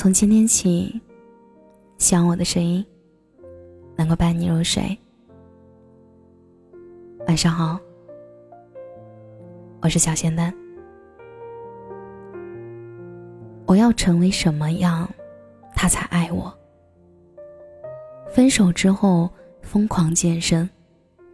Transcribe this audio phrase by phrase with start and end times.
[0.00, 1.02] 从今天起，
[1.98, 2.86] 希望我的声音
[3.96, 4.96] 能够伴你入睡。
[7.26, 7.76] 晚上好，
[9.82, 10.54] 我是小仙丹。
[13.66, 15.10] 我要成为什么样，
[15.74, 16.56] 他才爱我？
[18.30, 19.28] 分手之后，
[19.62, 20.70] 疯狂健身，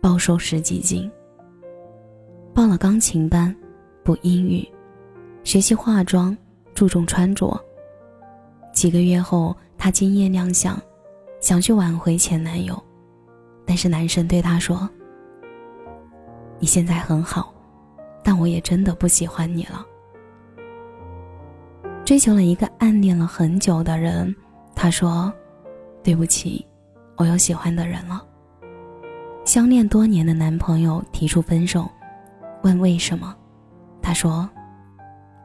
[0.00, 1.12] 暴瘦十几斤。
[2.54, 3.54] 报了钢琴班，
[4.02, 4.66] 补英语，
[5.42, 6.34] 学习化妆，
[6.72, 7.62] 注重穿着。
[8.74, 10.78] 几个月后，她惊艳亮相，
[11.40, 12.82] 想去挽回前男友，
[13.64, 14.86] 但是男生对她说
[16.58, 17.54] ：“你现在很好，
[18.22, 19.86] 但我也真的不喜欢你了。”
[22.04, 24.36] 追求了一个暗恋了很久的人，
[24.74, 25.32] 他说
[26.04, 26.66] ：“对不起，
[27.16, 28.22] 我有喜欢的人了。”
[29.46, 31.88] 相恋多年的男朋友提出分手，
[32.62, 33.34] 问为什么，
[34.02, 34.46] 他说：“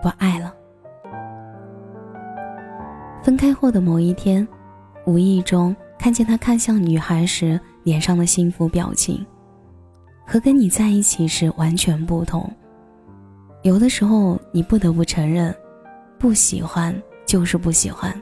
[0.04, 0.54] 不爱了。”
[3.22, 4.48] 分开后的某一天，
[5.06, 9.26] 无意中看见他看向女孩时脸上的幸福表情，
[10.26, 12.50] 和跟你在一起时完全不同。
[13.64, 15.54] 有的时候，你不得不承认。
[16.18, 16.94] 不喜欢
[17.26, 18.14] 就是不喜欢，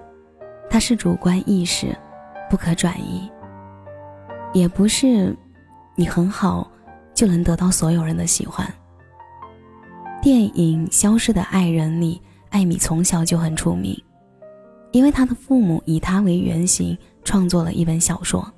[0.70, 1.95] 它是主观意识，
[2.50, 3.28] 不可转移。
[4.53, 5.36] 也不是，
[5.95, 6.70] 你很好
[7.14, 8.68] 就能得到所有人的喜欢。
[10.22, 14.00] 电影《消失的爱人》里，艾米从小就很出名，
[14.98, 18.52] 因为他的父母以他为原型创作了一本小说。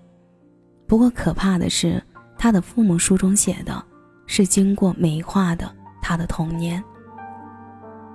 [0.88, 2.02] 不过可怕的是，
[2.38, 3.84] 他的父母书中写的，
[4.26, 5.70] 是经过美化的
[6.02, 6.82] 他的童年。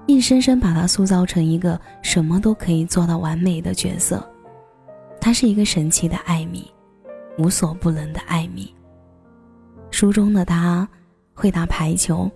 [0.07, 4.27] 硬生生把他塑造成一个什么都可以做到完美的角色，
[5.21, 6.73] 他是一个神奇的艾米，
[7.37, 8.75] 无所不能的艾米。
[9.91, 10.89] 书中的他
[11.35, 12.31] 会打排球，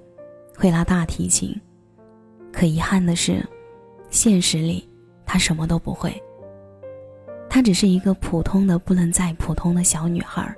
[0.54, 1.58] 会拉大提琴，
[2.52, 3.42] 可遗憾的是，
[4.10, 4.87] 现实里
[5.28, 6.10] 她什么都不会。
[7.48, 10.52] 她只是一个普通的不能再普通的小女孩。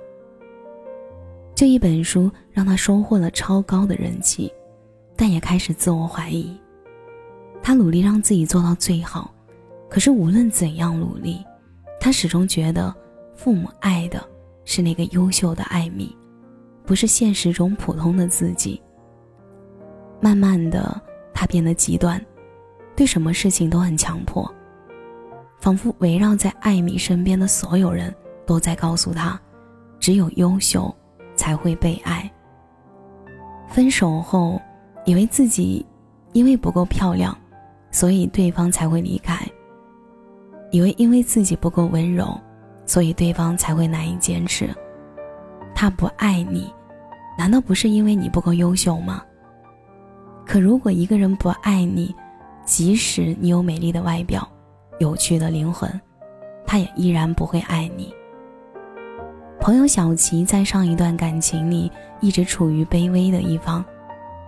[1.53, 4.51] 这一本书让她收获了超高的人气，
[5.15, 6.57] 但也开始自我怀疑。
[7.63, 9.31] 他努力让自己做到最好，
[9.87, 11.45] 可是无论怎样努力，
[11.99, 12.91] 他始终觉得
[13.35, 14.19] 父母爱的
[14.65, 16.17] 是那个优秀的艾米，
[16.87, 18.81] 不是现实中普通的自己。
[20.19, 20.99] 慢慢的，
[21.35, 22.19] 他变得极端，
[22.95, 24.51] 对什么事情都很强迫，
[25.61, 28.13] 仿佛围绕在艾米身边的所有人
[28.45, 29.39] 都在告诉他，
[29.99, 30.93] 只有优秀
[31.35, 32.29] 才会被爱。
[33.69, 34.59] 分手后，
[35.05, 35.85] 以为自己
[36.33, 37.33] 因为不够漂亮。
[37.93, 39.37] 所以对方才会离开。
[40.71, 42.39] 以为因为自己不够温柔，
[42.85, 44.73] 所以对方才会难以坚持。
[45.75, 46.73] 他不爱你，
[47.37, 49.21] 难道不是因为你不够优秀吗？
[50.45, 52.15] 可如果一个人不爱你，
[52.63, 54.49] 即使你有美丽的外表、
[55.01, 55.89] 有趣的灵魂，
[56.65, 58.13] 他也依然不会爱你。
[59.59, 63.83] 朋友小琪在上一段感情里一直处于卑微的一方，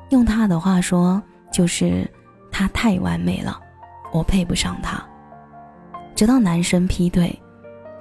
[0.09, 1.21] 用他的话说
[1.51, 2.09] 就是。
[2.55, 3.59] 他太完美了，
[4.11, 5.03] 我配不上他。
[6.13, 7.35] 直到男生劈腿，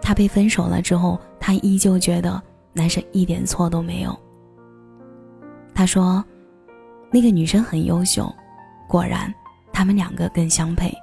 [0.02, 2.38] 他被分手了之后，他依旧觉得
[2.74, 4.14] 男生一点错都没有。
[5.74, 6.22] 他说
[7.10, 8.30] ：“那个女生很优秀，
[8.86, 9.32] 果然
[9.72, 10.94] 他们两个更相配。”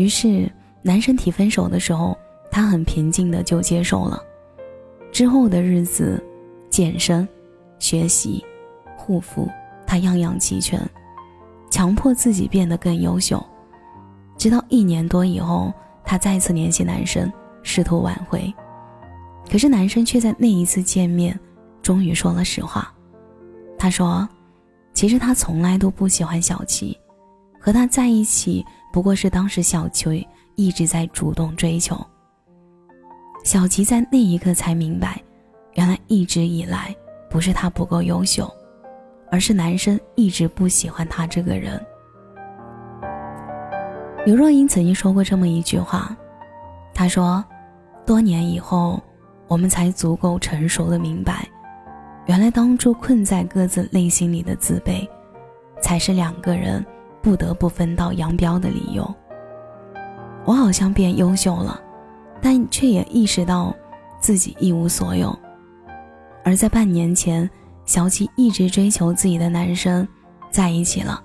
[0.00, 0.50] 于是
[0.80, 2.16] 男生提分手的时候，
[2.50, 4.18] 她很平静的就接受了。
[5.12, 6.24] 之后的日子，
[6.70, 7.28] 健身、
[7.78, 8.42] 学习、
[8.96, 9.46] 护肤，
[9.86, 10.80] 她样样齐全。
[11.70, 13.44] 强迫自己变得更优秀，
[14.38, 15.70] 直到一年多以后，
[16.02, 17.30] 她再次联系男生，
[17.62, 18.50] 试图挽回。
[19.52, 21.38] 可是男生却在那一次见面，
[21.82, 22.90] 终于说了实话。
[23.78, 24.26] 他说
[24.94, 26.98] ：“其实他从来都不喜欢小琪，
[27.60, 31.96] 和他在一起不过是当时小琪一直在主动追求。”
[33.44, 35.20] 小琪在那一刻才明白，
[35.74, 36.94] 原来一直以来
[37.28, 38.50] 不是他不够优秀。
[39.32, 41.80] 而是男生一直不喜欢她这个人。
[44.26, 46.16] 刘若英曾经说过这么一句话，
[46.92, 47.44] 她说
[48.04, 49.00] ：“多年以后，
[49.46, 51.48] 我们才足够成熟的明白，
[52.26, 55.08] 原来当初困在各自内心里的自卑，
[55.80, 56.84] 才是两个人
[57.22, 59.14] 不得不分道扬镳的理由。”
[60.44, 61.80] 我好像变优秀了，
[62.40, 63.74] 但却也意识到
[64.20, 65.36] 自己一无所有。
[66.44, 67.48] 而在半年前。
[67.86, 70.06] 小七一直追求自己的男生
[70.48, 71.20] 在一起了，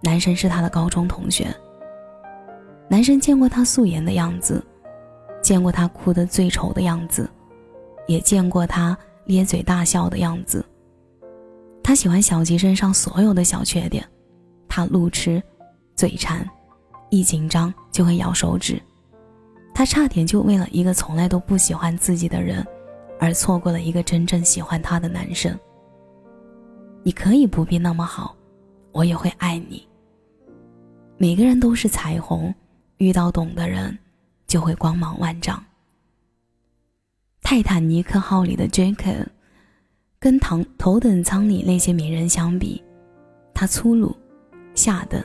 [0.00, 1.54] 男生是他的高中同学。
[2.88, 4.64] 男生见过他素颜的样子，
[5.42, 7.28] 见过他哭得最丑的样子，
[8.06, 10.64] 也见过他咧嘴大笑的样子。
[11.82, 14.02] 他喜欢小七身上所有的小缺点，
[14.70, 15.42] 他路痴、
[15.96, 16.48] 嘴馋，
[17.10, 18.80] 一紧张就会咬手指，
[19.74, 22.64] 她差点就为了一个从来都不喜欢自己的人，
[23.18, 25.58] 而错过了一个真正喜欢她的男生。
[27.02, 28.36] 你可以不必那么好，
[28.92, 29.84] 我也会爱你。
[31.18, 32.54] 每个人都是彩虹，
[32.98, 33.98] 遇到懂的人，
[34.46, 35.62] 就会光芒万丈。
[37.42, 39.12] 泰坦尼克号里的杰克，
[40.20, 42.80] 跟头头等舱里那些名人相比，
[43.52, 44.14] 他粗鲁、
[44.80, 45.22] 下等、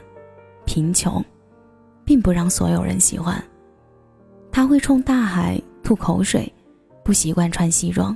[0.66, 1.24] 贫穷，
[2.04, 3.42] 并不让所有人喜欢。
[4.52, 6.52] 他会冲大海吐口水，
[7.06, 8.16] 不习惯穿西装，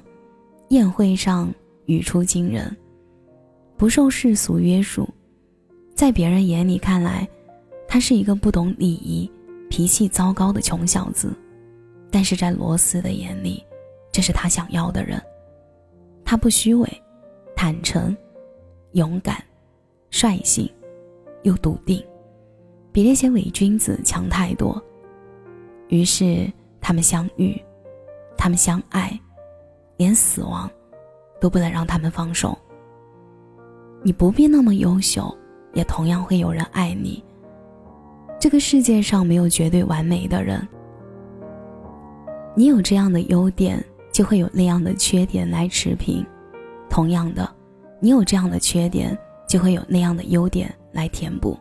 [0.69, 1.49] 宴会上
[1.85, 2.75] 语出惊人。
[3.77, 5.07] 不受世俗约束，
[5.95, 7.25] 在别人眼里看来，
[7.87, 9.31] 他是一个不懂礼仪、
[9.69, 11.29] 脾气糟糕的穷小子；
[12.11, 13.63] 但是在罗斯的眼里，
[14.11, 15.21] 这是他想要的人。
[16.25, 16.89] 他不虚伪、
[17.55, 18.15] 坦诚、
[18.91, 19.41] 勇敢、
[20.11, 20.69] 率性，
[21.43, 22.03] 又笃定，
[22.91, 24.81] 比那些伪君子强太多。
[25.87, 27.59] 于是他们相遇，
[28.37, 29.19] 他们相爱，
[29.97, 30.69] 连死亡
[31.39, 32.57] 都不能让他们放手。
[34.03, 35.35] 你不必那么优秀，
[35.73, 37.23] 也同样会有人爱你。
[38.39, 40.65] 这个世界上没有绝对完美的人。
[42.55, 46.23] 你有这样的优点，就会有那样的缺点来持平；
[46.89, 47.49] 同样的，
[47.99, 51.57] 你有这样的缺点，就会有那样的优点来填补。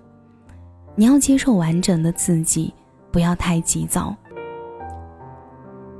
[0.94, 2.72] 你要接受完整的自己，
[3.12, 4.14] 不要太急躁。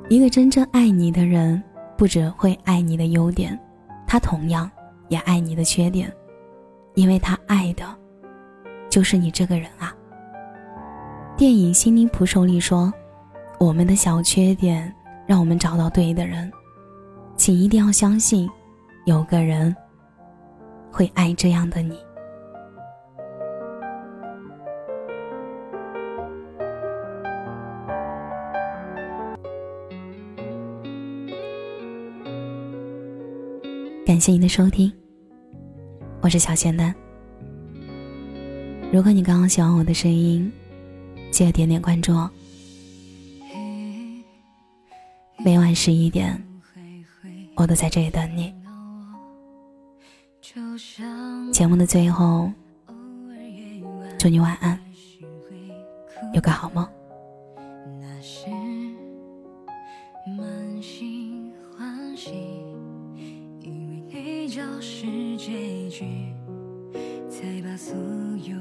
[0.08, 1.62] 一个真正爱你的人，
[1.96, 3.58] 不只会爱你的优点，
[4.06, 4.70] 他同样
[5.08, 6.12] 也爱你的缺点。
[6.94, 7.84] 因为他爱的，
[8.88, 9.94] 就是你这个人啊。
[11.36, 12.92] 电影《心灵捕手》里说
[13.60, 14.92] ：“我们的小缺点，
[15.24, 16.50] 让我们找到对的人，
[17.36, 18.50] 请一定要相信，
[19.04, 19.76] 有个人
[20.90, 21.96] 会爱这样的你。”
[34.18, 34.92] 感谢您的收听。
[36.22, 36.92] 我是小仙丹。
[38.92, 40.52] 如果你刚刚喜欢我的声音，
[41.30, 42.28] 记得点点关注哦。
[45.36, 46.36] 每晚十一点，
[47.54, 48.52] 我都在这里等你。
[51.52, 52.50] 节目的最后，
[54.18, 54.76] 祝你晚安，
[56.34, 56.84] 有个好梦。
[67.76, 68.56] 所有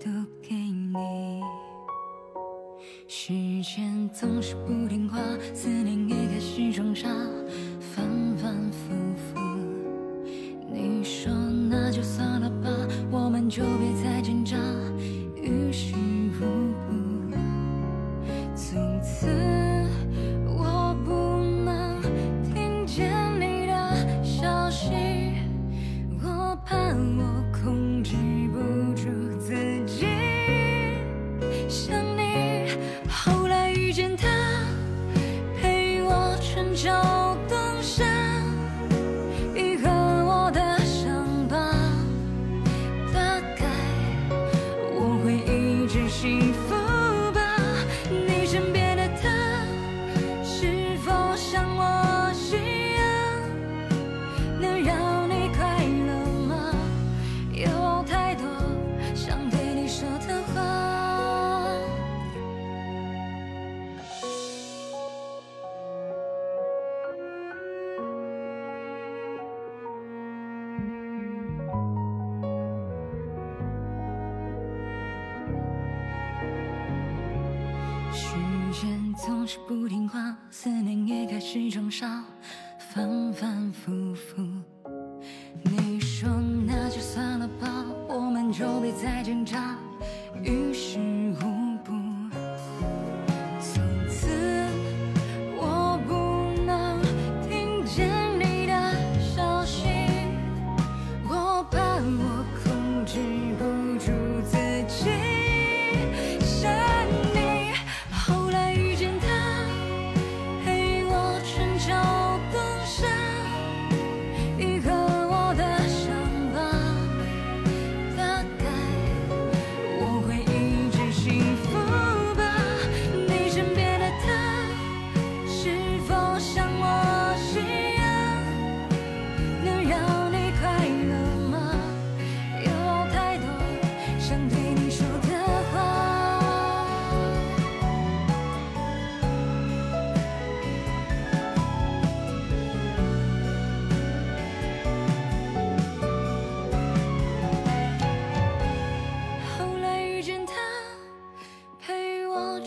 [0.00, 0.10] 都
[0.42, 1.40] 给你，
[3.06, 3.32] 时
[3.62, 4.79] 间总是不
[79.66, 79.79] 总是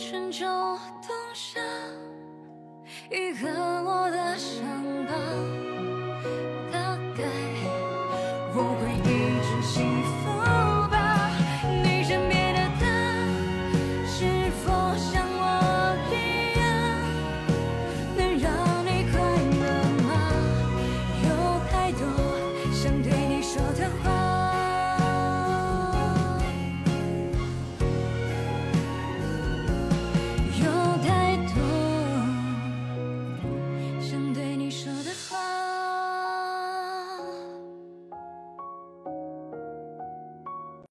[0.09, 1.61] 春秋冬夏
[3.09, 4.82] 愈合我的伤。